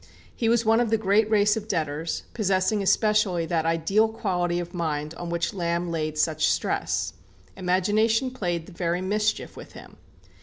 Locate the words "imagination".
7.55-8.31